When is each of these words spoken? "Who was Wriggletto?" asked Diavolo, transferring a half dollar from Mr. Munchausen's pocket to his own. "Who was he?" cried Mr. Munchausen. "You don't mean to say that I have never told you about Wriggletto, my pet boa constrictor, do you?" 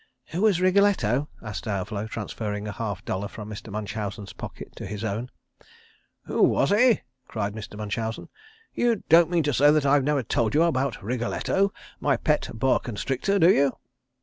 "Who 0.29 0.41
was 0.41 0.59
Wriggletto?" 0.59 1.27
asked 1.43 1.65
Diavolo, 1.65 2.07
transferring 2.07 2.67
a 2.67 2.71
half 2.71 3.05
dollar 3.05 3.27
from 3.27 3.47
Mr. 3.51 3.69
Munchausen's 3.71 4.33
pocket 4.33 4.75
to 4.77 4.87
his 4.87 5.03
own. 5.03 5.29
"Who 6.23 6.41
was 6.41 6.71
he?" 6.71 7.01
cried 7.27 7.53
Mr. 7.53 7.77
Munchausen. 7.77 8.27
"You 8.73 9.03
don't 9.09 9.29
mean 9.29 9.43
to 9.43 9.53
say 9.53 9.69
that 9.69 9.85
I 9.85 9.93
have 9.93 10.03
never 10.03 10.23
told 10.23 10.55
you 10.55 10.63
about 10.63 11.03
Wriggletto, 11.03 11.71
my 11.99 12.17
pet 12.17 12.49
boa 12.55 12.79
constrictor, 12.79 13.37
do 13.37 13.53
you?" 13.53 13.77